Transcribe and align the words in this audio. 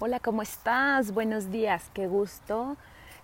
Hola, 0.00 0.20
¿cómo 0.20 0.42
estás? 0.42 1.12
Buenos 1.12 1.50
días, 1.50 1.90
qué 1.92 2.06
gusto, 2.06 2.76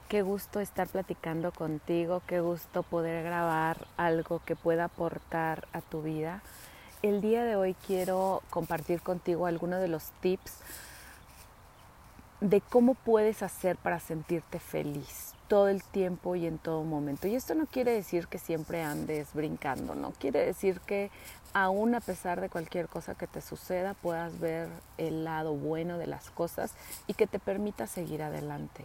qué 0.09 0.23
gusto 0.23 0.59
estar 0.59 0.89
platicando 0.89 1.53
contigo, 1.53 2.21
qué 2.27 2.41
gusto 2.41 2.83
poder 2.83 3.23
grabar 3.23 3.87
algo 3.97 4.43
que 4.45 4.57
pueda 4.57 4.87
aportar 4.87 5.69
a 5.73 5.81
tu 5.81 6.03
vida. 6.03 6.43
El 7.01 7.21
día 7.21 7.45
de 7.45 7.55
hoy 7.55 7.77
quiero 7.87 8.43
compartir 8.51 9.03
contigo 9.03 9.47
algunos 9.47 9.81
de 9.81 9.87
los 9.87 10.11
tips 10.21 10.59
de 12.41 12.61
cómo 12.61 12.95
puedes 12.95 13.45
hacer 13.45 13.77
para 13.77 14.01
sentirte 14.01 14.59
feliz 14.59 15.34
todo 15.49 15.69
el 15.69 15.83
tiempo 15.83 16.37
y 16.37 16.47
en 16.47 16.59
todo 16.59 16.85
momento. 16.85 17.29
Y 17.29 17.35
esto 17.35 17.55
no 17.55 17.67
quiere 17.67 17.93
decir 17.93 18.29
que 18.29 18.39
siempre 18.39 18.83
andes 18.83 19.33
brincando, 19.35 19.95
no 19.95 20.13
quiere 20.13 20.45
decir 20.45 20.81
que 20.81 21.11
aún 21.53 21.95
a 21.95 22.01
pesar 22.01 22.41
de 22.41 22.49
cualquier 22.49 22.89
cosa 22.89 23.15
que 23.15 23.27
te 23.27 23.41
suceda 23.41 23.95
puedas 23.95 24.39
ver 24.41 24.69
el 24.99 25.25
lado 25.25 25.55
bueno 25.55 25.99
de 25.99 26.09
las 26.09 26.31
cosas 26.31 26.73
y 27.07 27.15
que 27.15 27.27
te 27.27 27.39
permita 27.39 27.87
seguir 27.87 28.23
adelante. 28.23 28.85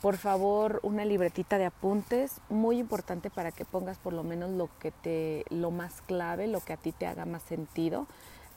Por 0.00 0.16
favor, 0.16 0.80
una 0.82 1.04
libretita 1.04 1.58
de 1.58 1.64
apuntes, 1.64 2.40
muy 2.50 2.78
importante 2.78 3.30
para 3.30 3.52
que 3.52 3.64
pongas 3.64 3.98
por 3.98 4.12
lo 4.12 4.22
menos 4.22 4.50
lo 4.50 4.68
que 4.78 4.90
te 4.90 5.44
lo 5.48 5.70
más 5.70 6.02
clave, 6.02 6.46
lo 6.46 6.60
que 6.60 6.74
a 6.74 6.76
ti 6.76 6.92
te 6.92 7.06
haga 7.06 7.24
más 7.24 7.42
sentido. 7.42 8.06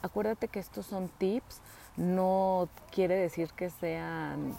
Acuérdate 0.02 0.48
que 0.48 0.60
estos 0.60 0.86
son 0.86 1.08
tips, 1.08 1.60
no 1.96 2.68
quiere 2.92 3.16
decir 3.16 3.50
que 3.54 3.70
sean 3.70 4.56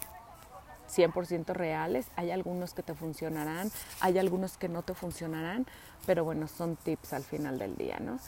100% 0.90 1.52
reales, 1.52 2.06
hay 2.16 2.30
algunos 2.30 2.74
que 2.74 2.82
te 2.82 2.94
funcionarán, 2.94 3.70
hay 4.00 4.18
algunos 4.18 4.56
que 4.56 4.68
no 4.68 4.82
te 4.82 4.94
funcionarán, 4.94 5.66
pero 6.06 6.24
bueno, 6.24 6.48
son 6.48 6.76
tips 6.76 7.12
al 7.12 7.22
final 7.22 7.58
del 7.58 7.76
día, 7.76 7.98
¿no? 8.00 8.18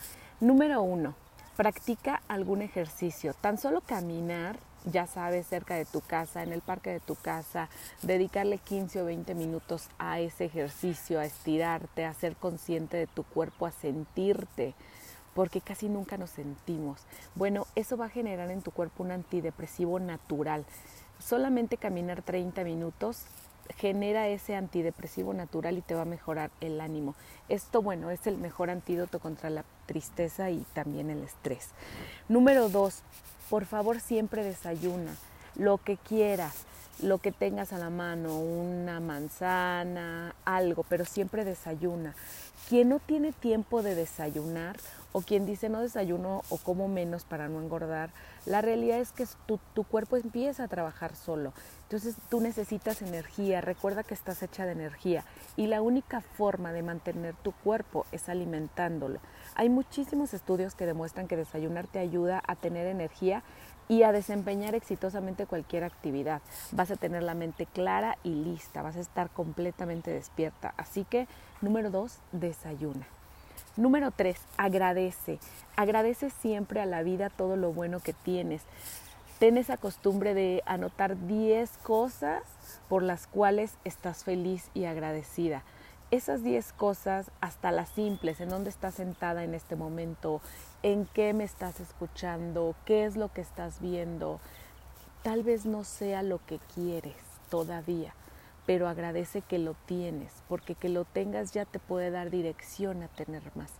Número 0.40 0.82
uno, 0.82 1.14
practica 1.56 2.22
algún 2.28 2.62
ejercicio, 2.62 3.34
tan 3.34 3.58
solo 3.58 3.80
caminar, 3.80 4.58
ya 4.84 5.06
sabes, 5.06 5.46
cerca 5.46 5.74
de 5.74 5.84
tu 5.84 6.00
casa, 6.00 6.42
en 6.42 6.52
el 6.52 6.60
parque 6.60 6.90
de 6.90 7.00
tu 7.00 7.14
casa, 7.14 7.68
dedicarle 8.02 8.58
15 8.58 9.02
o 9.02 9.04
20 9.04 9.34
minutos 9.34 9.88
a 9.98 10.18
ese 10.20 10.46
ejercicio, 10.46 11.20
a 11.20 11.24
estirarte, 11.24 12.04
a 12.04 12.14
ser 12.14 12.36
consciente 12.36 12.96
de 12.96 13.06
tu 13.06 13.22
cuerpo, 13.22 13.66
a 13.66 13.70
sentirte, 13.72 14.74
porque 15.34 15.60
casi 15.60 15.88
nunca 15.88 16.16
nos 16.16 16.30
sentimos. 16.30 17.00
Bueno, 17.34 17.66
eso 17.74 17.96
va 17.96 18.06
a 18.06 18.10
generar 18.10 18.50
en 18.50 18.62
tu 18.62 18.70
cuerpo 18.70 19.02
un 19.02 19.12
antidepresivo 19.12 20.00
natural 20.00 20.64
solamente 21.22 21.76
caminar 21.76 22.22
30 22.22 22.64
minutos 22.64 23.24
genera 23.76 24.28
ese 24.28 24.54
antidepresivo 24.54 25.32
natural 25.32 25.78
y 25.78 25.82
te 25.82 25.94
va 25.94 26.02
a 26.02 26.06
mejorar 26.06 26.50
el 26.60 26.80
ánimo. 26.80 27.14
Esto, 27.48 27.82
bueno, 27.82 28.10
es 28.10 28.26
el 28.26 28.36
mejor 28.36 28.70
antídoto 28.70 29.18
contra 29.18 29.50
la 29.50 29.64
tristeza 29.86 30.50
y 30.50 30.64
también 30.74 31.10
el 31.10 31.22
estrés. 31.22 31.70
Número 32.28 32.68
dos, 32.68 33.02
por 33.48 33.64
favor 33.64 34.00
siempre 34.00 34.44
desayuna 34.44 35.14
lo 35.54 35.78
que 35.78 35.96
quieras, 35.96 36.64
lo 37.02 37.18
que 37.18 37.32
tengas 37.32 37.72
a 37.72 37.78
la 37.78 37.90
mano, 37.90 38.38
una 38.38 39.00
manzana, 39.00 40.34
algo, 40.44 40.84
pero 40.88 41.04
siempre 41.04 41.44
desayuna. 41.44 42.14
Quien 42.68 42.88
no 42.88 43.00
tiene 43.00 43.32
tiempo 43.32 43.82
de 43.82 43.94
desayunar 43.94 44.76
o 45.12 45.20
quien 45.20 45.46
dice 45.46 45.68
no 45.68 45.80
desayuno 45.80 46.42
o 46.48 46.58
como 46.58 46.88
menos 46.88 47.24
para 47.24 47.48
no 47.48 47.60
engordar, 47.60 48.10
la 48.46 48.60
realidad 48.60 48.98
es 48.98 49.12
que 49.12 49.26
tu, 49.46 49.84
cuerpo 49.84 50.16
empieza 50.16 50.64
a 50.64 50.68
trabajar 50.68 51.14
solo. 51.14 51.52
Entonces 51.84 52.16
tú 52.30 52.40
necesitas 52.40 53.02
energía, 53.02 53.60
recuerda 53.60 54.02
que 54.02 54.14
estás 54.14 54.42
hecha 54.42 54.66
de 54.66 54.72
energía 54.72 55.24
y 55.56 55.66
la 55.66 55.82
única 55.82 56.20
forma 56.20 56.72
de 56.72 56.82
mantener 56.82 57.34
tu 57.36 57.52
cuerpo 57.52 58.06
es 58.12 58.28
alimentándolo. 58.28 59.20
Hay 59.54 59.68
muchísimos 59.68 60.34
estudios 60.34 60.74
que 60.74 60.86
demuestran 60.86 61.28
que 61.28 61.36
desayunar 61.36 61.86
te 61.86 61.98
ayuda 61.98 62.42
a 62.46 62.56
tener 62.56 62.86
energía 62.86 63.42
y 63.88 64.04
a 64.04 64.12
desempeñar 64.12 64.74
exitosamente 64.74 65.46
cualquier 65.46 65.84
actividad. 65.84 66.40
Vas 66.70 66.90
a 66.90 66.96
tener 66.96 67.22
la 67.22 67.34
mente 67.34 67.66
clara 67.66 68.16
y 68.22 68.30
lista, 68.30 68.80
vas 68.80 68.96
a 68.96 69.00
estar 69.00 69.28
completamente 69.30 70.10
despierta. 70.10 70.72
Así 70.78 71.04
que, 71.04 71.28
número 71.60 71.90
dos, 71.90 72.18
desayuna. 72.32 73.06
Número 73.76 74.10
tres, 74.10 74.38
agradece. 74.58 75.38
Agradece 75.76 76.28
siempre 76.28 76.80
a 76.82 76.86
la 76.86 77.02
vida 77.02 77.30
todo 77.30 77.56
lo 77.56 77.72
bueno 77.72 78.00
que 78.00 78.12
tienes. 78.12 78.62
Ten 79.38 79.56
esa 79.56 79.78
costumbre 79.78 80.34
de 80.34 80.62
anotar 80.66 81.26
10 81.26 81.78
cosas 81.78 82.42
por 82.90 83.02
las 83.02 83.26
cuales 83.26 83.74
estás 83.84 84.24
feliz 84.24 84.68
y 84.74 84.84
agradecida. 84.84 85.62
Esas 86.10 86.44
10 86.44 86.74
cosas, 86.74 87.30
hasta 87.40 87.72
las 87.72 87.88
simples, 87.88 88.42
en 88.42 88.50
dónde 88.50 88.68
estás 88.68 88.96
sentada 88.96 89.42
en 89.42 89.54
este 89.54 89.74
momento, 89.74 90.42
en 90.82 91.06
qué 91.06 91.32
me 91.32 91.44
estás 91.44 91.80
escuchando, 91.80 92.74
qué 92.84 93.06
es 93.06 93.16
lo 93.16 93.32
que 93.32 93.40
estás 93.40 93.80
viendo, 93.80 94.38
tal 95.22 95.42
vez 95.42 95.64
no 95.64 95.82
sea 95.84 96.22
lo 96.22 96.44
que 96.44 96.60
quieres 96.74 97.16
todavía, 97.48 98.14
pero 98.66 98.88
agradece 98.88 99.42
que 99.42 99.58
lo 99.58 99.74
tienes, 99.86 100.42
porque 100.48 100.74
que 100.74 100.88
lo 100.88 101.04
tengas 101.04 101.52
ya 101.52 101.64
te 101.64 101.78
puede 101.78 102.10
dar 102.10 102.30
dirección 102.30 103.02
a 103.02 103.08
tener 103.08 103.42
más. 103.54 103.72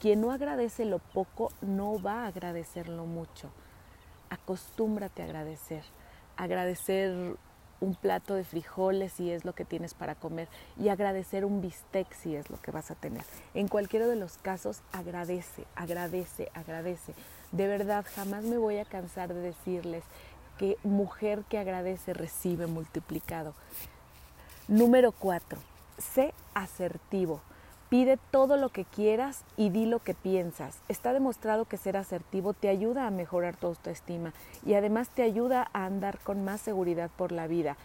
Quien 0.00 0.20
no 0.20 0.32
agradece 0.32 0.84
lo 0.84 0.98
poco 0.98 1.52
no 1.60 2.00
va 2.02 2.24
a 2.24 2.26
agradecerlo 2.26 3.06
mucho. 3.06 3.50
Acostúmbrate 4.30 5.22
a 5.22 5.26
agradecer. 5.26 5.84
Agradecer 6.36 7.36
un 7.80 7.94
plato 7.94 8.34
de 8.34 8.44
frijoles 8.44 9.12
si 9.12 9.30
es 9.30 9.44
lo 9.44 9.54
que 9.54 9.64
tienes 9.64 9.94
para 9.94 10.14
comer 10.14 10.48
y 10.78 10.88
agradecer 10.88 11.44
un 11.44 11.60
bistec 11.60 12.12
si 12.12 12.34
es 12.34 12.50
lo 12.50 12.60
que 12.60 12.70
vas 12.70 12.90
a 12.90 12.94
tener. 12.94 13.22
En 13.52 13.68
cualquiera 13.68 14.06
de 14.06 14.16
los 14.16 14.38
casos, 14.38 14.82
agradece, 14.92 15.66
agradece, 15.76 16.50
agradece. 16.54 17.14
De 17.52 17.68
verdad, 17.68 18.04
jamás 18.14 18.44
me 18.44 18.58
voy 18.58 18.78
a 18.78 18.84
cansar 18.84 19.32
de 19.32 19.40
decirles 19.40 20.02
que 20.58 20.76
mujer 20.82 21.44
que 21.48 21.58
agradece 21.58 22.14
recibe 22.14 22.66
multiplicado. 22.66 23.54
Número 24.68 25.12
cuatro, 25.12 25.58
sé 25.98 26.32
asertivo. 26.54 27.42
Pide 27.90 28.18
todo 28.30 28.56
lo 28.56 28.70
que 28.70 28.86
quieras 28.86 29.44
y 29.58 29.68
di 29.68 29.84
lo 29.84 29.98
que 29.98 30.14
piensas. 30.14 30.78
Está 30.88 31.12
demostrado 31.12 31.66
que 31.66 31.76
ser 31.76 31.98
asertivo 31.98 32.54
te 32.54 32.70
ayuda 32.70 33.06
a 33.06 33.10
mejorar 33.10 33.56
tu 33.56 33.66
autoestima 33.66 34.32
y 34.64 34.72
además 34.72 35.10
te 35.10 35.22
ayuda 35.22 35.68
a 35.74 35.84
andar 35.84 36.18
con 36.20 36.46
más 36.46 36.62
seguridad 36.62 37.10
por 37.14 37.30
la 37.30 37.46
vida. 37.46 37.76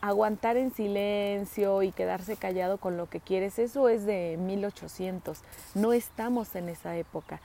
Aguantar 0.00 0.56
en 0.56 0.72
silencio 0.72 1.82
y 1.82 1.92
quedarse 1.92 2.36
callado 2.36 2.78
con 2.78 2.96
lo 2.96 3.10
que 3.10 3.20
quieres, 3.20 3.58
eso 3.58 3.90
es 3.90 4.06
de 4.06 4.38
1800. 4.40 5.38
No 5.74 5.92
estamos 5.92 6.56
en 6.56 6.70
esa 6.70 6.96
época. 6.96 7.40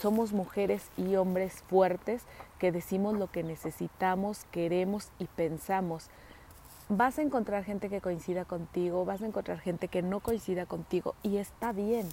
Somos 0.00 0.32
mujeres 0.32 0.82
y 0.96 1.16
hombres 1.16 1.62
fuertes 1.68 2.22
que 2.58 2.72
decimos 2.72 3.18
lo 3.18 3.30
que 3.30 3.42
necesitamos, 3.42 4.46
queremos 4.52 5.10
y 5.18 5.26
pensamos 5.26 6.08
vas 6.96 7.18
a 7.18 7.22
encontrar 7.22 7.64
gente 7.64 7.88
que 7.88 8.00
coincida 8.00 8.44
contigo, 8.44 9.04
vas 9.04 9.22
a 9.22 9.26
encontrar 9.26 9.58
gente 9.58 9.88
que 9.88 10.02
no 10.02 10.20
coincida 10.20 10.66
contigo 10.66 11.14
y 11.22 11.38
está 11.38 11.72
bien, 11.72 12.06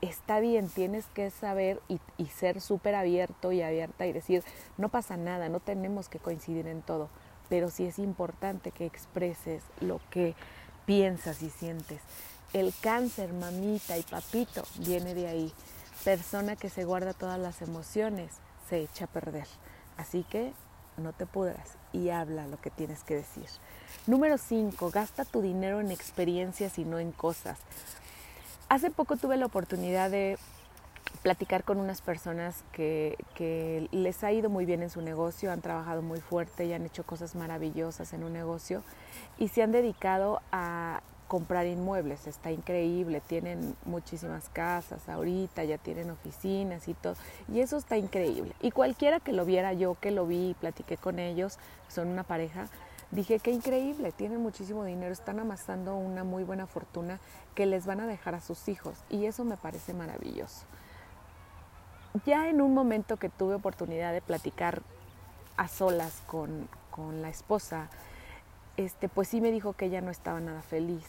está 0.00 0.40
bien, 0.40 0.68
tienes 0.68 1.04
que 1.06 1.30
saber 1.30 1.80
y, 1.88 1.98
ser 2.26 2.60
súper 2.60 2.94
abierto 2.94 3.52
y 3.52 3.60
abierta 3.60 4.06
y 4.06 4.12
decir, 4.12 4.42
no 4.78 4.88
pasa 4.88 5.16
nada, 5.16 5.48
no 5.48 5.60
tenemos 5.60 6.08
que 6.08 6.18
coincidir 6.18 6.66
en 6.68 6.80
todo, 6.80 7.10
pero 7.50 7.68
sí 7.70 7.84
es 7.84 7.98
importante 7.98 8.70
que 8.70 8.86
expreses 8.86 9.62
lo 9.80 10.00
que 10.10 10.34
piensas 10.86 11.42
y 11.42 11.50
sientes. 11.50 12.00
El 12.54 12.72
cáncer, 12.80 13.32
mamita 13.32 13.98
y 13.98 14.02
papito, 14.02 14.62
viene 14.78 15.14
de 15.14 15.26
ahí. 15.26 15.52
Persona 16.04 16.56
que 16.56 16.70
se 16.70 16.84
guarda 16.84 17.12
todas 17.12 17.38
las 17.38 17.62
emociones 17.62 18.30
se 18.68 18.82
echa 18.82 19.06
a 19.06 19.08
perder. 19.08 19.46
Así 19.96 20.24
que 20.24 20.52
no 20.96 21.12
te 21.12 21.26
pudras 21.26 21.76
y 21.92 22.10
habla 22.10 22.46
lo 22.46 22.60
que 22.60 22.70
tienes 22.70 23.04
que 23.04 23.14
decir. 23.16 23.46
Número 24.06 24.38
5, 24.38 24.90
gasta 24.90 25.24
tu 25.24 25.42
dinero 25.42 25.80
en 25.80 25.90
experiencias 25.90 26.78
y 26.78 26.84
no 26.84 26.98
en 26.98 27.12
cosas. 27.12 27.58
Hace 28.68 28.90
poco 28.90 29.16
tuve 29.16 29.36
la 29.36 29.46
oportunidad 29.46 30.10
de 30.10 30.38
platicar 31.22 31.64
con 31.64 31.78
unas 31.78 32.02
personas 32.02 32.64
que, 32.72 33.16
que, 33.34 33.88
les 33.92 34.24
ha 34.24 34.32
ido 34.32 34.50
muy 34.50 34.66
bien 34.66 34.82
en 34.82 34.90
su 34.90 35.00
negocio, 35.00 35.52
han 35.52 35.60
trabajado 35.60 36.02
muy 36.02 36.20
fuerte 36.20 36.66
y 36.66 36.72
han 36.72 36.84
hecho 36.84 37.04
cosas 37.04 37.34
maravillosas 37.34 38.12
en 38.12 38.24
un 38.24 38.32
negocio 38.32 38.82
y 39.38 39.48
se 39.48 39.62
han 39.62 39.72
dedicado 39.72 40.42
a 40.52 41.02
comprar 41.28 41.66
inmuebles, 41.66 42.26
está 42.26 42.50
increíble, 42.50 43.20
tienen 43.20 43.76
muchísimas 43.84 44.48
casas 44.50 45.08
ahorita, 45.08 45.64
ya 45.64 45.78
tienen 45.78 46.10
oficinas 46.10 46.86
y 46.88 46.94
todo, 46.94 47.14
y 47.52 47.60
eso 47.60 47.76
está 47.76 47.96
increíble. 47.96 48.54
Y 48.60 48.70
cualquiera 48.70 49.20
que 49.20 49.32
lo 49.32 49.44
viera, 49.44 49.72
yo 49.72 49.96
que 50.00 50.10
lo 50.10 50.26
vi 50.26 50.50
y 50.50 50.54
platiqué 50.54 50.96
con 50.96 51.18
ellos, 51.18 51.58
son 51.88 52.08
una 52.08 52.22
pareja, 52.22 52.68
dije 53.10 53.38
qué 53.38 53.52
increíble, 53.52 54.12
tienen 54.12 54.40
muchísimo 54.40 54.84
dinero, 54.84 55.12
están 55.12 55.40
amasando 55.40 55.96
una 55.96 56.24
muy 56.24 56.44
buena 56.44 56.66
fortuna 56.66 57.18
que 57.54 57.66
les 57.66 57.86
van 57.86 58.00
a 58.00 58.06
dejar 58.06 58.34
a 58.34 58.40
sus 58.40 58.68
hijos, 58.68 58.98
y 59.08 59.26
eso 59.26 59.44
me 59.44 59.56
parece 59.56 59.94
maravilloso. 59.94 60.66
Ya 62.26 62.48
en 62.48 62.60
un 62.60 62.74
momento 62.74 63.16
que 63.16 63.28
tuve 63.28 63.54
oportunidad 63.54 64.12
de 64.12 64.20
platicar 64.20 64.82
a 65.56 65.68
solas 65.68 66.22
con, 66.26 66.68
con 66.90 67.22
la 67.22 67.28
esposa, 67.28 67.88
este, 68.76 69.08
pues 69.08 69.28
sí 69.28 69.40
me 69.40 69.52
dijo 69.52 69.74
que 69.74 69.86
ella 69.86 70.00
no 70.00 70.10
estaba 70.10 70.40
nada 70.40 70.62
feliz, 70.62 71.04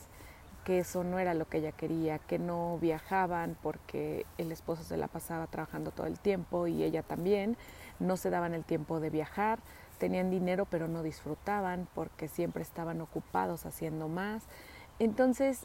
que 0.63 0.79
eso 0.79 1.03
no 1.03 1.19
era 1.19 1.33
lo 1.33 1.47
que 1.47 1.59
ella 1.59 1.71
quería, 1.71 2.19
que 2.19 2.39
no 2.39 2.77
viajaban 2.79 3.56
porque 3.62 4.25
el 4.38 4.51
esposo 4.51 4.83
se 4.83 4.97
la 4.97 5.07
pasaba 5.07 5.47
trabajando 5.47 5.91
todo 5.91 6.07
el 6.07 6.19
tiempo 6.19 6.67
y 6.67 6.83
ella 6.83 7.03
también, 7.03 7.56
no 8.00 8.17
se 8.17 8.29
daban 8.29 8.53
el 8.53 8.63
tiempo 8.63 9.00
de 9.00 9.09
viajar, 9.09 9.59
tenían 10.00 10.29
dinero 10.29 10.65
pero 10.65 10.88
no 10.88 11.03
disfrutaban 11.03 11.88
porque 11.94 12.27
siempre 12.27 12.63
estaban 12.63 13.00
ocupados 13.01 13.65
haciendo 13.65 14.07
más. 14.07 14.44
Entonces, 15.00 15.61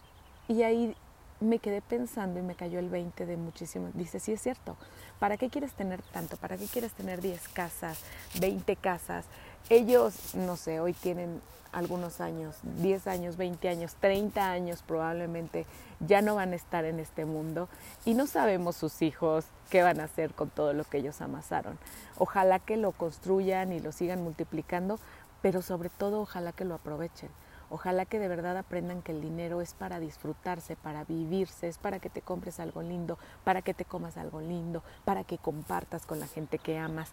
y 0.48 0.62
ahí 0.62 0.96
me 1.40 1.58
quedé 1.58 1.80
pensando 1.80 2.38
y 2.38 2.42
me 2.42 2.54
cayó 2.54 2.78
el 2.78 2.88
20 2.88 3.26
de 3.26 3.36
muchísimo. 3.36 3.90
Dice, 3.94 4.20
sí 4.20 4.32
es 4.32 4.42
cierto, 4.42 4.76
¿para 5.18 5.36
qué 5.36 5.48
quieres 5.48 5.72
tener 5.72 6.02
tanto? 6.02 6.36
¿Para 6.36 6.56
qué 6.56 6.66
quieres 6.66 6.92
tener 6.92 7.20
10 7.20 7.48
casas, 7.48 7.98
20 8.40 8.76
casas? 8.76 9.24
Ellos, 9.68 10.34
no 10.34 10.56
sé, 10.56 10.80
hoy 10.80 10.92
tienen 10.92 11.40
algunos 11.72 12.20
años, 12.20 12.56
10 12.62 13.06
años, 13.06 13.36
20 13.36 13.68
años, 13.68 13.94
30 14.00 14.50
años 14.50 14.82
probablemente, 14.86 15.66
ya 16.00 16.20
no 16.20 16.34
van 16.34 16.52
a 16.52 16.56
estar 16.56 16.84
en 16.84 16.98
este 16.98 17.24
mundo 17.24 17.68
y 18.04 18.14
no 18.14 18.26
sabemos 18.26 18.76
sus 18.76 19.02
hijos 19.02 19.44
qué 19.70 19.82
van 19.82 20.00
a 20.00 20.04
hacer 20.04 20.34
con 20.34 20.50
todo 20.50 20.72
lo 20.72 20.84
que 20.84 20.98
ellos 20.98 21.20
amasaron. 21.20 21.78
Ojalá 22.18 22.58
que 22.58 22.76
lo 22.76 22.92
construyan 22.92 23.72
y 23.72 23.80
lo 23.80 23.92
sigan 23.92 24.22
multiplicando, 24.22 24.98
pero 25.42 25.62
sobre 25.62 25.90
todo 25.90 26.20
ojalá 26.20 26.52
que 26.52 26.64
lo 26.64 26.74
aprovechen 26.74 27.30
Ojalá 27.70 28.04
que 28.04 28.18
de 28.18 28.26
verdad 28.26 28.56
aprendan 28.56 29.00
que 29.00 29.12
el 29.12 29.20
dinero 29.20 29.60
es 29.60 29.74
para 29.74 30.00
disfrutarse, 30.00 30.74
para 30.74 31.04
vivirse, 31.04 31.68
es 31.68 31.78
para 31.78 32.00
que 32.00 32.10
te 32.10 32.20
compres 32.20 32.58
algo 32.58 32.82
lindo, 32.82 33.16
para 33.44 33.62
que 33.62 33.74
te 33.74 33.84
comas 33.84 34.16
algo 34.16 34.40
lindo, 34.40 34.82
para 35.04 35.22
que 35.22 35.38
compartas 35.38 36.04
con 36.04 36.18
la 36.18 36.26
gente 36.26 36.58
que 36.58 36.78
amas. 36.78 37.12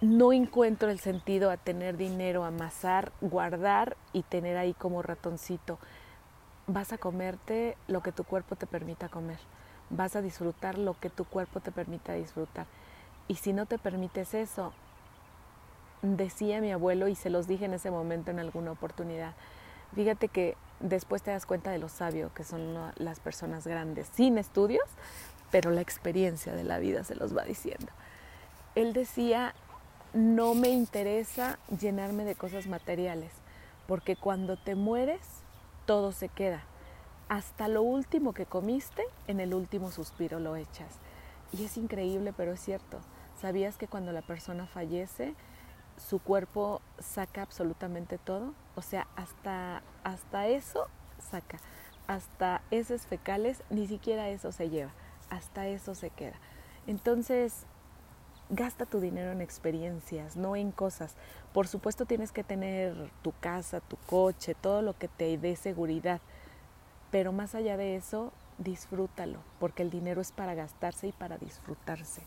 No 0.00 0.32
encuentro 0.32 0.90
el 0.90 1.00
sentido 1.00 1.50
a 1.50 1.56
tener 1.56 1.96
dinero, 1.96 2.44
amasar, 2.44 3.10
guardar 3.20 3.96
y 4.12 4.22
tener 4.22 4.56
ahí 4.56 4.74
como 4.74 5.02
ratoncito. 5.02 5.78
Vas 6.68 6.92
a 6.92 6.98
comerte 6.98 7.76
lo 7.88 8.00
que 8.00 8.12
tu 8.12 8.22
cuerpo 8.22 8.54
te 8.54 8.68
permita 8.68 9.08
comer. 9.08 9.38
Vas 9.90 10.14
a 10.14 10.22
disfrutar 10.22 10.78
lo 10.78 10.98
que 10.98 11.10
tu 11.10 11.24
cuerpo 11.24 11.58
te 11.58 11.72
permita 11.72 12.14
disfrutar. 12.14 12.66
Y 13.26 13.36
si 13.36 13.52
no 13.52 13.66
te 13.66 13.78
permites 13.78 14.34
eso, 14.34 14.72
decía 16.02 16.60
mi 16.60 16.72
abuelo 16.72 17.08
y 17.08 17.14
se 17.14 17.30
los 17.30 17.46
dije 17.46 17.64
en 17.64 17.74
ese 17.74 17.90
momento 17.90 18.30
en 18.30 18.40
alguna 18.40 18.72
oportunidad. 18.72 19.34
Fíjate 19.94 20.28
que 20.28 20.56
después 20.80 21.22
te 21.22 21.30
das 21.30 21.46
cuenta 21.46 21.70
de 21.70 21.78
lo 21.78 21.88
sabio 21.88 22.32
que 22.34 22.44
son 22.44 22.74
las 22.96 23.20
personas 23.20 23.66
grandes, 23.66 24.08
sin 24.12 24.38
estudios, 24.38 24.84
pero 25.50 25.70
la 25.70 25.80
experiencia 25.80 26.54
de 26.54 26.64
la 26.64 26.78
vida 26.78 27.04
se 27.04 27.14
los 27.14 27.36
va 27.36 27.44
diciendo. 27.44 27.88
Él 28.74 28.92
decía, 28.94 29.54
no 30.14 30.54
me 30.54 30.70
interesa 30.70 31.58
llenarme 31.78 32.24
de 32.24 32.34
cosas 32.34 32.66
materiales, 32.66 33.32
porque 33.86 34.16
cuando 34.16 34.56
te 34.56 34.74
mueres, 34.74 35.20
todo 35.84 36.12
se 36.12 36.28
queda. 36.28 36.62
Hasta 37.28 37.68
lo 37.68 37.82
último 37.82 38.32
que 38.32 38.46
comiste, 38.46 39.04
en 39.26 39.40
el 39.40 39.54
último 39.54 39.90
suspiro 39.90 40.40
lo 40.40 40.56
echas. 40.56 40.96
Y 41.52 41.64
es 41.64 41.76
increíble, 41.76 42.32
pero 42.34 42.52
es 42.52 42.60
cierto. 42.60 42.98
¿Sabías 43.40 43.76
que 43.76 43.88
cuando 43.88 44.12
la 44.12 44.22
persona 44.22 44.66
fallece, 44.66 45.34
su 45.96 46.18
cuerpo 46.18 46.80
saca 46.98 47.42
absolutamente 47.42 48.18
todo, 48.18 48.54
o 48.74 48.82
sea, 48.82 49.06
hasta, 49.16 49.82
hasta 50.04 50.48
eso 50.48 50.88
saca, 51.30 51.58
hasta 52.06 52.62
esos 52.70 53.06
fecales, 53.06 53.62
ni 53.70 53.86
siquiera 53.86 54.28
eso 54.28 54.52
se 54.52 54.70
lleva, 54.70 54.92
hasta 55.30 55.66
eso 55.68 55.94
se 55.94 56.10
queda. 56.10 56.36
Entonces, 56.86 57.66
gasta 58.50 58.86
tu 58.86 59.00
dinero 59.00 59.32
en 59.32 59.40
experiencias, 59.40 60.36
no 60.36 60.56
en 60.56 60.72
cosas. 60.72 61.14
Por 61.52 61.68
supuesto 61.68 62.04
tienes 62.04 62.32
que 62.32 62.44
tener 62.44 63.10
tu 63.22 63.32
casa, 63.40 63.80
tu 63.80 63.96
coche, 64.06 64.54
todo 64.54 64.82
lo 64.82 64.96
que 64.98 65.08
te 65.08 65.38
dé 65.38 65.56
seguridad, 65.56 66.20
pero 67.10 67.32
más 67.32 67.54
allá 67.54 67.76
de 67.76 67.96
eso, 67.96 68.32
disfrútalo, 68.58 69.38
porque 69.58 69.82
el 69.82 69.90
dinero 69.90 70.20
es 70.20 70.32
para 70.32 70.54
gastarse 70.54 71.08
y 71.08 71.12
para 71.12 71.38
disfrutarse. 71.38 72.22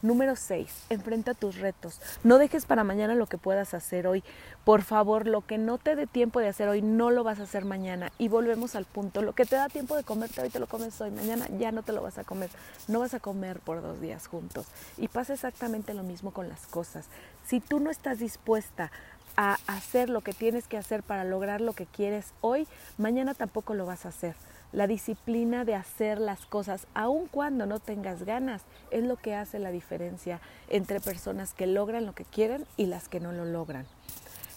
Número 0.00 0.36
6. 0.36 0.86
Enfrenta 0.90 1.34
tus 1.34 1.56
retos. 1.56 2.00
No 2.22 2.38
dejes 2.38 2.66
para 2.66 2.84
mañana 2.84 3.14
lo 3.14 3.26
que 3.26 3.36
puedas 3.36 3.74
hacer 3.74 4.06
hoy. 4.06 4.22
Por 4.64 4.82
favor, 4.82 5.26
lo 5.26 5.44
que 5.44 5.58
no 5.58 5.78
te 5.78 5.96
dé 5.96 6.06
tiempo 6.06 6.38
de 6.38 6.48
hacer 6.48 6.68
hoy, 6.68 6.82
no 6.82 7.10
lo 7.10 7.24
vas 7.24 7.40
a 7.40 7.44
hacer 7.44 7.64
mañana. 7.64 8.12
Y 8.16 8.28
volvemos 8.28 8.76
al 8.76 8.84
punto. 8.84 9.22
Lo 9.22 9.32
que 9.32 9.44
te 9.44 9.56
da 9.56 9.68
tiempo 9.68 9.96
de 9.96 10.04
comerte 10.04 10.40
hoy, 10.40 10.50
te 10.50 10.60
lo 10.60 10.68
comes 10.68 11.00
hoy. 11.00 11.10
Mañana 11.10 11.48
ya 11.58 11.72
no 11.72 11.82
te 11.82 11.92
lo 11.92 12.02
vas 12.02 12.18
a 12.18 12.24
comer. 12.24 12.50
No 12.86 13.00
vas 13.00 13.14
a 13.14 13.20
comer 13.20 13.58
por 13.58 13.82
dos 13.82 14.00
días 14.00 14.28
juntos. 14.28 14.66
Y 14.96 15.08
pasa 15.08 15.34
exactamente 15.34 15.94
lo 15.94 16.04
mismo 16.04 16.32
con 16.32 16.48
las 16.48 16.66
cosas. 16.66 17.06
Si 17.46 17.60
tú 17.60 17.80
no 17.80 17.90
estás 17.90 18.20
dispuesta 18.20 18.92
a 19.36 19.58
hacer 19.66 20.10
lo 20.10 20.20
que 20.20 20.32
tienes 20.32 20.66
que 20.66 20.76
hacer 20.76 21.02
para 21.02 21.24
lograr 21.24 21.60
lo 21.60 21.72
que 21.72 21.86
quieres 21.86 22.32
hoy, 22.40 22.66
mañana 22.98 23.34
tampoco 23.34 23.74
lo 23.74 23.86
vas 23.86 24.04
a 24.04 24.10
hacer. 24.10 24.34
La 24.72 24.86
disciplina 24.86 25.64
de 25.64 25.74
hacer 25.74 26.18
las 26.18 26.44
cosas, 26.44 26.86
aun 26.92 27.26
cuando 27.26 27.64
no 27.64 27.78
tengas 27.80 28.24
ganas, 28.24 28.62
es 28.90 29.02
lo 29.02 29.16
que 29.16 29.34
hace 29.34 29.58
la 29.58 29.70
diferencia 29.70 30.40
entre 30.68 31.00
personas 31.00 31.54
que 31.54 31.66
logran 31.66 32.04
lo 32.04 32.14
que 32.14 32.24
quieren 32.24 32.66
y 32.76 32.86
las 32.86 33.08
que 33.08 33.18
no 33.18 33.32
lo 33.32 33.46
logran. 33.46 33.86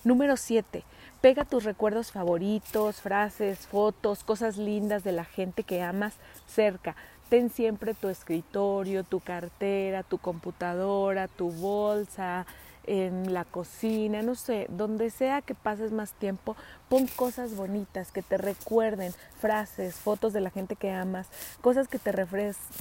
Número 0.04 0.36
7. 0.36 0.84
Pega 1.22 1.46
tus 1.46 1.64
recuerdos 1.64 2.12
favoritos, 2.12 3.00
frases, 3.00 3.60
fotos, 3.68 4.24
cosas 4.24 4.58
lindas 4.58 5.04
de 5.04 5.12
la 5.12 5.24
gente 5.24 5.64
que 5.64 5.82
amas 5.82 6.16
cerca. 6.48 6.96
Ten 7.30 7.50
siempre 7.50 7.94
tu 7.94 8.10
escritorio, 8.10 9.06
tu 9.06 9.22
cartera, 9.22 10.04
tu 10.04 10.18
computadora, 10.18 11.30
tu 11.30 11.52
bolsa, 11.52 12.46
en 12.86 13.34
la 13.34 13.46
cocina, 13.46 14.22
no 14.22 14.36
sé, 14.36 14.66
donde 14.70 15.10
sea 15.10 15.42
que 15.42 15.56
pases 15.56 15.92
más 15.92 16.14
tiempo, 16.14 16.56
pon 16.90 17.08
cosas 17.08 17.56
bonitas 17.56 18.12
que 18.12 18.22
te 18.22 18.38
recuerden, 18.38 19.14
frases, 19.40 19.96
fotos 19.96 20.34
de 20.34 20.42
la 20.42 20.50
gente 20.50 20.76
que 20.76 20.92
amas, 20.92 21.28
cosas 21.62 21.88
que 21.88 22.00
te, 22.00 22.12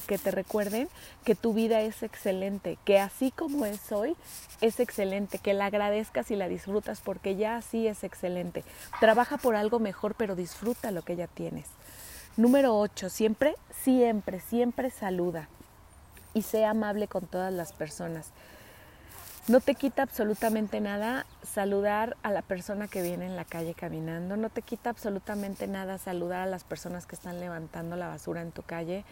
que 0.06 0.18
te 0.18 0.30
recuerden 0.30 0.88
que 1.24 1.34
tu 1.34 1.52
vida 1.52 1.80
es 1.82 2.02
excelente, 2.02 2.78
que 2.84 2.98
así 2.98 3.30
como 3.30 3.66
es 3.66 3.92
hoy, 3.92 4.16
es 4.60 4.80
excelente, 4.80 5.38
que 5.38 5.54
la 5.54 5.66
agradezcas 5.66 6.30
y 6.30 6.36
la 6.36 6.48
disfrutas 6.48 7.00
porque 7.00 7.36
ya 7.36 7.56
así 7.56 7.86
es 7.86 8.04
excelente. 8.04 8.64
Trabaja 9.00 9.36
por 9.36 9.56
algo 9.56 9.78
mejor, 9.78 10.14
pero 10.14 10.34
disfruta 10.34 10.90
lo 10.90 11.02
que 11.02 11.16
ya 11.16 11.26
tienes. 11.26 11.66
Número 12.36 12.78
8, 12.78 13.10
siempre, 13.10 13.56
siempre, 13.82 14.40
siempre 14.40 14.90
saluda 14.90 15.48
y 16.32 16.42
sea 16.42 16.70
amable 16.70 17.08
con 17.08 17.26
todas 17.26 17.52
las 17.52 17.72
personas. 17.72 18.32
No 19.50 19.58
te 19.58 19.74
quita 19.74 20.02
absolutamente 20.04 20.80
nada 20.80 21.26
saludar 21.42 22.16
a 22.22 22.30
la 22.30 22.40
persona 22.40 22.86
que 22.86 23.02
viene 23.02 23.26
en 23.26 23.34
la 23.34 23.44
calle 23.44 23.74
caminando, 23.74 24.36
no 24.36 24.48
te 24.48 24.62
quita 24.62 24.90
absolutamente 24.90 25.66
nada 25.66 25.98
saludar 25.98 26.42
a 26.42 26.46
las 26.46 26.62
personas 26.62 27.04
que 27.04 27.16
están 27.16 27.40
levantando 27.40 27.96
la 27.96 28.06
basura 28.06 28.42
en 28.42 28.52
tu 28.52 28.62
calle, 28.62 29.04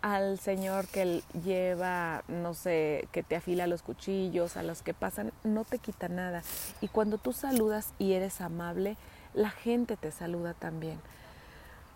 al 0.00 0.38
señor 0.38 0.86
que 0.86 1.22
lleva, 1.44 2.24
no 2.26 2.54
sé, 2.54 3.06
que 3.12 3.22
te 3.22 3.36
afila 3.36 3.66
los 3.66 3.82
cuchillos, 3.82 4.56
a 4.56 4.62
los 4.62 4.80
que 4.80 4.94
pasan, 4.94 5.30
no 5.44 5.64
te 5.64 5.78
quita 5.78 6.08
nada. 6.08 6.42
Y 6.80 6.88
cuando 6.88 7.18
tú 7.18 7.34
saludas 7.34 7.92
y 7.98 8.14
eres 8.14 8.40
amable, 8.40 8.96
la 9.34 9.50
gente 9.50 9.98
te 9.98 10.10
saluda 10.10 10.54
también. 10.54 10.98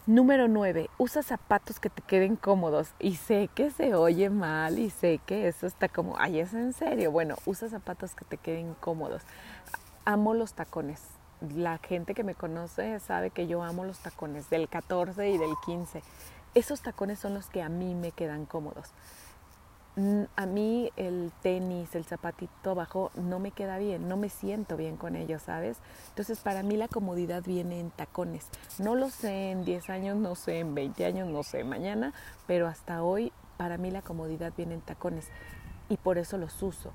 Número 0.07 0.47
9. 0.47 0.89
Usa 0.99 1.25
zapatos 1.25 1.81
que 1.81 1.91
te 1.91 2.01
queden 2.01 2.37
cómodos. 2.37 2.95
Y 3.01 3.17
sé 3.17 3.51
que 3.53 3.73
se 3.73 3.97
oye 3.97 4.31
mal 4.31 4.79
y 4.79 4.89
sé 4.89 5.19
que 5.27 5.49
eso 5.49 5.67
está 5.67 5.89
como, 5.89 6.15
ay, 6.17 6.39
es 6.39 6.55
en 6.55 6.73
serio. 6.73 7.11
Bueno, 7.11 7.35
usa 7.45 7.69
zapatos 7.69 8.15
que 8.15 8.25
te 8.25 8.37
queden 8.37 8.75
cómodos. 8.75 9.23
Amo 10.05 10.33
los 10.33 10.55
tacones. 10.55 11.03
La 11.41 11.79
gente 11.79 12.15
que 12.15 12.23
me 12.23 12.37
conoce 12.37 13.01
sabe 13.01 13.31
que 13.31 13.49
yo 13.49 13.65
amo 13.65 13.85
los 13.85 13.99
tacones 13.99 14.49
del 14.49 14.69
14 14.69 15.29
y 15.29 15.39
del 15.39 15.51
15. 15.65 16.05
Esos 16.55 16.83
tacones 16.83 17.19
son 17.19 17.35
los 17.35 17.49
que 17.49 17.61
a 17.61 17.69
mí 17.69 17.97
me 17.97 18.13
quedan 18.13 18.47
cómodos 18.47 18.93
a 20.37 20.47
mí 20.47 20.91
el 20.97 21.33
tenis, 21.43 21.95
el 21.95 22.05
zapatito 22.05 22.75
bajo 22.75 23.11
no 23.15 23.39
me 23.39 23.51
queda 23.51 23.79
bien, 23.79 24.09
no 24.09 24.19
me 24.19 24.29
siento 24.29 24.77
bien 24.77 24.97
con 24.97 25.17
ellos, 25.17 25.43
¿sabes? 25.43 25.79
Entonces 26.09 26.41
para 26.41 26.63
mí 26.63 26.77
la 26.77 26.89
comodidad 26.89 27.43
viene 27.43 27.81
en 27.81 27.91
tacones. 27.91 28.47
No 28.79 28.95
lo 28.95 29.09
sé 29.09 29.53
en 29.53 29.65
10 29.65 29.89
años, 29.89 30.17
no 30.19 30.35
sé 30.35 30.61
en 30.61 30.75
20 30.75 31.07
años, 31.07 31.29
no 31.29 31.43
sé 31.43 31.65
mañana, 31.65 32.13
pero 32.47 32.67
hasta 32.67 33.03
hoy 33.03 33.33
para 33.57 33.79
mí 33.79 33.91
la 33.91 34.03
comodidad 34.03 34.53
viene 34.55 34.75
en 34.75 34.83
tacones 34.83 35.29
y 35.89 35.97
por 35.97 36.19
eso 36.19 36.37
los 36.37 36.63
uso. 36.63 36.93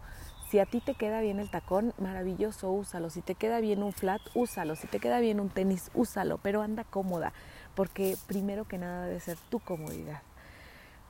Si 0.51 0.59
a 0.59 0.65
ti 0.65 0.81
te 0.81 0.95
queda 0.95 1.21
bien 1.21 1.39
el 1.39 1.49
tacón, 1.49 1.93
maravilloso, 1.97 2.69
úsalo. 2.71 3.09
Si 3.09 3.21
te 3.21 3.35
queda 3.35 3.61
bien 3.61 3.81
un 3.83 3.93
flat, 3.93 4.21
úsalo. 4.35 4.75
Si 4.75 4.85
te 4.85 4.99
queda 4.99 5.21
bien 5.21 5.39
un 5.39 5.49
tenis, 5.49 5.89
úsalo, 5.93 6.39
pero 6.39 6.61
anda 6.61 6.83
cómoda, 6.83 7.31
porque 7.73 8.17
primero 8.27 8.65
que 8.65 8.77
nada 8.77 9.05
debe 9.05 9.21
ser 9.21 9.37
tu 9.49 9.61
comodidad. 9.61 10.21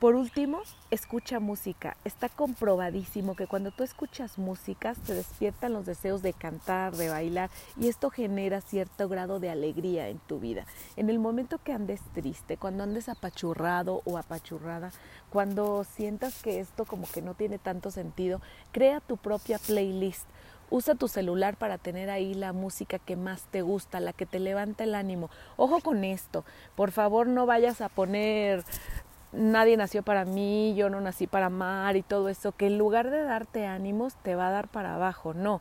Por 0.02 0.16
último, 0.16 0.62
escucha 0.90 1.38
música. 1.38 1.96
Está 2.04 2.28
comprobadísimo 2.28 3.36
que 3.36 3.46
cuando 3.46 3.70
tú 3.70 3.84
escuchas 3.84 4.36
música 4.36 4.96
te 5.06 5.14
despiertan 5.14 5.72
los 5.72 5.86
deseos 5.86 6.22
de 6.22 6.32
cantar, 6.32 6.96
de 6.96 7.08
bailar 7.08 7.50
y 7.80 7.86
esto 7.86 8.10
genera 8.10 8.60
cierto 8.62 9.08
grado 9.08 9.38
de 9.38 9.48
alegría 9.48 10.08
en 10.08 10.18
tu 10.18 10.40
vida. 10.40 10.66
En 10.96 11.08
el 11.08 11.20
momento 11.20 11.60
que 11.62 11.72
andes 11.72 12.00
triste, 12.14 12.56
cuando 12.56 12.82
andes 12.82 13.08
apachurrado 13.08 14.02
o 14.04 14.18
apachurrada, 14.18 14.90
cuando 15.30 15.84
sientas 15.84 16.42
que 16.42 16.58
esto 16.58 16.84
como 16.84 17.06
que 17.06 17.22
no 17.22 17.34
tiene 17.34 17.60
tanto 17.60 17.92
sentido, 17.92 18.40
crea 18.72 18.98
tu 18.98 19.18
propia 19.18 19.60
playlist. 19.60 20.26
Usa 20.68 20.96
tu 20.96 21.06
celular 21.06 21.56
para 21.56 21.78
tener 21.78 22.10
ahí 22.10 22.34
la 22.34 22.52
música 22.52 22.98
que 22.98 23.14
más 23.14 23.42
te 23.52 23.62
gusta, 23.62 24.00
la 24.00 24.12
que 24.12 24.26
te 24.26 24.40
levanta 24.40 24.82
el 24.82 24.96
ánimo. 24.96 25.30
Ojo 25.56 25.78
con 25.78 26.02
esto, 26.02 26.44
por 26.74 26.90
favor 26.90 27.28
no 27.28 27.46
vayas 27.46 27.80
a 27.80 27.88
poner 27.88 28.64
nadie 29.32 29.76
nació 29.76 30.02
para 30.02 30.24
mí, 30.24 30.74
yo 30.74 30.90
no 30.90 31.00
nací 31.00 31.26
para 31.26 31.46
amar 31.46 31.96
y 31.96 32.02
todo 32.02 32.28
eso, 32.28 32.52
que 32.52 32.66
en 32.66 32.78
lugar 32.78 33.10
de 33.10 33.22
darte 33.22 33.66
ánimos 33.66 34.14
te 34.16 34.34
va 34.34 34.48
a 34.48 34.52
dar 34.52 34.68
para 34.68 34.94
abajo, 34.94 35.34
no. 35.34 35.60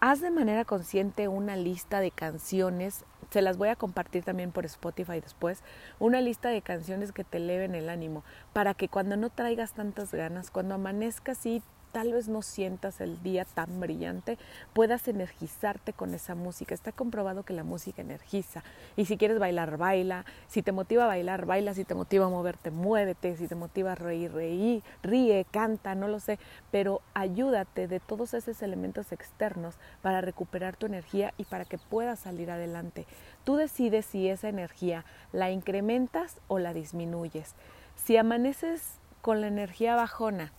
haz 0.00 0.20
de 0.20 0.30
manera 0.30 0.64
consciente 0.64 1.26
una 1.28 1.56
lista 1.56 2.00
de 2.00 2.12
canciones, 2.12 3.04
se 3.30 3.42
las 3.42 3.56
voy 3.56 3.68
a 3.68 3.76
compartir 3.76 4.24
también 4.24 4.52
por 4.52 4.64
Spotify 4.64 5.20
después, 5.20 5.62
una 5.98 6.20
lista 6.20 6.48
de 6.48 6.62
canciones 6.62 7.12
que 7.12 7.24
te 7.24 7.38
eleven 7.38 7.74
el 7.74 7.88
ánimo, 7.88 8.22
para 8.52 8.74
que 8.74 8.88
cuando 8.88 9.16
no 9.16 9.30
traigas 9.30 9.72
tantas 9.72 10.12
ganas, 10.12 10.50
cuando 10.50 10.76
amanezcas 10.76 11.44
y 11.46 11.62
tal 11.92 12.12
vez 12.12 12.28
no 12.28 12.42
sientas 12.42 13.00
el 13.00 13.22
día 13.22 13.44
tan 13.44 13.80
brillante, 13.80 14.38
puedas 14.72 15.06
energizarte 15.08 15.92
con 15.92 16.14
esa 16.14 16.34
música. 16.34 16.74
Está 16.74 16.92
comprobado 16.92 17.42
que 17.42 17.52
la 17.52 17.64
música 17.64 18.02
energiza. 18.02 18.62
Y 18.96 19.06
si 19.06 19.16
quieres 19.16 19.38
bailar, 19.38 19.76
baila. 19.76 20.24
Si 20.46 20.62
te 20.62 20.72
motiva 20.72 21.04
a 21.04 21.08
bailar, 21.08 21.46
baila. 21.46 21.74
Si 21.74 21.84
te 21.84 21.94
motiva 21.94 22.26
a 22.26 22.30
moverte, 22.30 22.70
muévete. 22.70 23.36
Si 23.36 23.48
te 23.48 23.54
motiva 23.54 23.92
a 23.92 23.94
reír, 23.94 24.32
reí, 24.32 24.82
ríe, 25.02 25.46
canta, 25.50 25.94
no 25.94 26.08
lo 26.08 26.20
sé. 26.20 26.38
Pero 26.70 27.02
ayúdate 27.14 27.88
de 27.88 28.00
todos 28.00 28.34
esos 28.34 28.62
elementos 28.62 29.12
externos 29.12 29.76
para 30.02 30.20
recuperar 30.20 30.76
tu 30.76 30.86
energía 30.86 31.34
y 31.36 31.44
para 31.44 31.64
que 31.64 31.78
puedas 31.78 32.20
salir 32.20 32.50
adelante. 32.50 33.06
Tú 33.44 33.56
decides 33.56 34.06
si 34.06 34.28
esa 34.28 34.48
energía 34.48 35.04
la 35.32 35.50
incrementas 35.50 36.40
o 36.48 36.58
la 36.58 36.74
disminuyes. 36.74 37.54
Si 37.96 38.16
amaneces 38.16 38.98
con 39.22 39.40
la 39.40 39.48
energía 39.48 39.96
bajona, 39.96 40.52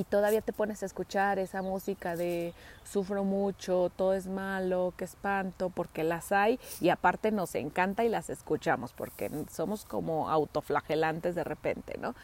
y 0.00 0.04
todavía 0.04 0.40
te 0.40 0.54
pones 0.54 0.82
a 0.82 0.86
escuchar 0.86 1.38
esa 1.38 1.60
música 1.60 2.16
de 2.16 2.54
sufro 2.90 3.22
mucho, 3.22 3.92
todo 3.94 4.14
es 4.14 4.26
malo, 4.26 4.94
qué 4.96 5.04
espanto, 5.04 5.68
porque 5.68 6.04
las 6.04 6.32
hay 6.32 6.58
y 6.80 6.88
aparte 6.88 7.30
nos 7.30 7.54
encanta 7.54 8.02
y 8.02 8.08
las 8.08 8.30
escuchamos 8.30 8.94
porque 8.94 9.30
somos 9.50 9.84
como 9.84 10.30
autoflagelantes 10.30 11.34
de 11.34 11.44
repente, 11.44 11.98
¿no? 11.98 12.14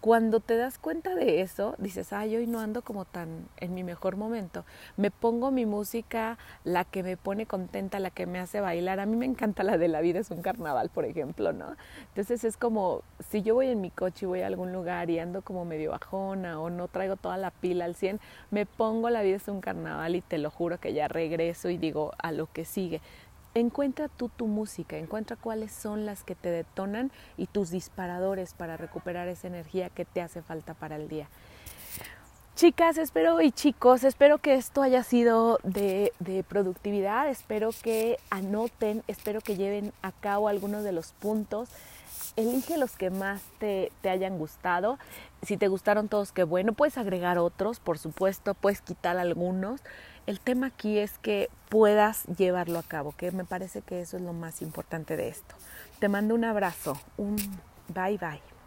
Cuando 0.00 0.38
te 0.38 0.56
das 0.56 0.78
cuenta 0.78 1.16
de 1.16 1.40
eso, 1.40 1.74
dices, 1.78 2.12
ay, 2.12 2.36
hoy 2.36 2.46
no 2.46 2.60
ando 2.60 2.82
como 2.82 3.04
tan 3.04 3.48
en 3.56 3.74
mi 3.74 3.82
mejor 3.82 4.14
momento. 4.16 4.64
Me 4.96 5.10
pongo 5.10 5.50
mi 5.50 5.66
música, 5.66 6.38
la 6.62 6.84
que 6.84 7.02
me 7.02 7.16
pone 7.16 7.46
contenta, 7.46 7.98
la 7.98 8.10
que 8.10 8.24
me 8.24 8.38
hace 8.38 8.60
bailar. 8.60 9.00
A 9.00 9.06
mí 9.06 9.16
me 9.16 9.26
encanta 9.26 9.64
la 9.64 9.76
de 9.76 9.88
la 9.88 10.00
vida 10.00 10.20
es 10.20 10.30
un 10.30 10.40
carnaval, 10.40 10.88
por 10.88 11.04
ejemplo, 11.04 11.52
¿no? 11.52 11.74
Entonces 12.10 12.44
es 12.44 12.56
como, 12.56 13.02
si 13.28 13.42
yo 13.42 13.54
voy 13.54 13.70
en 13.70 13.80
mi 13.80 13.90
coche 13.90 14.24
y 14.24 14.28
voy 14.28 14.42
a 14.42 14.46
algún 14.46 14.72
lugar 14.72 15.10
y 15.10 15.18
ando 15.18 15.42
como 15.42 15.64
medio 15.64 15.90
bajona 15.90 16.60
o 16.60 16.70
no 16.70 16.86
traigo 16.86 17.16
toda 17.16 17.36
la 17.36 17.50
pila 17.50 17.84
al 17.84 17.96
100, 17.96 18.20
me 18.52 18.66
pongo 18.66 19.10
la 19.10 19.22
vida 19.22 19.34
es 19.34 19.48
un 19.48 19.60
carnaval 19.60 20.14
y 20.14 20.20
te 20.20 20.38
lo 20.38 20.52
juro 20.52 20.78
que 20.78 20.92
ya 20.94 21.08
regreso 21.08 21.70
y 21.70 21.76
digo 21.76 22.12
a 22.18 22.30
lo 22.30 22.46
que 22.52 22.64
sigue. 22.64 23.00
Encuentra 23.58 24.06
tú 24.06 24.28
tu 24.28 24.46
música, 24.46 24.96
encuentra 24.96 25.36
cuáles 25.36 25.72
son 25.72 26.06
las 26.06 26.22
que 26.22 26.36
te 26.36 26.48
detonan 26.48 27.10
y 27.36 27.46
tus 27.46 27.70
disparadores 27.70 28.54
para 28.54 28.76
recuperar 28.76 29.26
esa 29.26 29.48
energía 29.48 29.90
que 29.90 30.04
te 30.04 30.20
hace 30.20 30.42
falta 30.42 30.74
para 30.74 30.94
el 30.94 31.08
día. 31.08 31.28
Chicas, 32.54 32.98
espero 32.98 33.40
y 33.40 33.50
chicos, 33.50 34.04
espero 34.04 34.38
que 34.38 34.54
esto 34.54 34.82
haya 34.82 35.02
sido 35.02 35.58
de, 35.64 36.12
productividad, 36.48 37.28
espero 37.28 37.70
que 37.82 38.18
anoten, 38.30 39.02
espero 39.08 39.40
que 39.40 39.56
lleven 39.56 39.92
a 40.02 40.12
cabo 40.12 40.48
algunos 40.48 40.84
de 40.84 40.92
los 40.92 41.12
puntos. 41.12 41.68
Elige 42.36 42.76
los 42.76 42.96
que 42.96 43.10
más 43.10 43.42
te, 43.58 43.90
te 44.02 44.10
hayan 44.10 44.38
gustado. 44.38 44.98
Si 45.42 45.56
te 45.56 45.66
gustaron 45.66 46.08
todos, 46.08 46.30
qué 46.30 46.44
bueno. 46.44 46.72
Puedes 46.72 46.96
agregar 46.96 47.38
otros, 47.38 47.80
por 47.80 47.98
supuesto, 47.98 48.54
puedes 48.54 48.80
quitar 48.82 49.18
algunos. 49.18 49.80
El 50.28 50.40
tema 50.40 50.66
aquí 50.66 50.98
es 50.98 51.16
que 51.16 51.48
puedas 51.70 52.24
llevarlo 52.24 52.78
a 52.78 52.82
cabo, 52.82 53.14
que 53.16 53.32
me 53.32 53.46
parece 53.46 53.80
que 53.80 54.02
eso 54.02 54.18
es 54.18 54.22
lo 54.22 54.34
más 54.34 54.60
importante 54.60 55.16
de 55.16 55.28
esto. 55.28 55.54
Te 56.00 56.10
mando 56.10 56.34
un 56.34 56.44
abrazo, 56.44 57.00
un 57.16 57.36
bye 57.94 58.18
bye. 58.18 58.57